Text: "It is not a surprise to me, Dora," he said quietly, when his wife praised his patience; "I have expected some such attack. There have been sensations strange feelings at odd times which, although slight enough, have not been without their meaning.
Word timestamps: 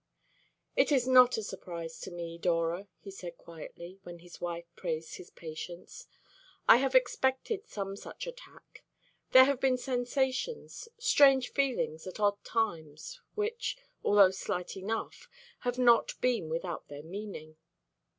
"It 0.75 0.91
is 0.91 1.07
not 1.07 1.37
a 1.37 1.43
surprise 1.43 1.99
to 1.99 2.09
me, 2.09 2.39
Dora," 2.39 2.87
he 3.01 3.11
said 3.11 3.37
quietly, 3.37 3.99
when 4.01 4.17
his 4.17 4.41
wife 4.41 4.65
praised 4.75 5.17
his 5.17 5.29
patience; 5.29 6.07
"I 6.67 6.77
have 6.77 6.95
expected 6.95 7.67
some 7.67 7.95
such 7.95 8.25
attack. 8.25 8.83
There 9.29 9.45
have 9.45 9.59
been 9.59 9.77
sensations 9.77 10.89
strange 10.97 11.51
feelings 11.51 12.07
at 12.07 12.19
odd 12.19 12.43
times 12.43 13.21
which, 13.35 13.77
although 14.03 14.31
slight 14.31 14.75
enough, 14.75 15.29
have 15.59 15.77
not 15.77 16.19
been 16.19 16.49
without 16.49 16.87
their 16.87 17.03
meaning. 17.03 17.57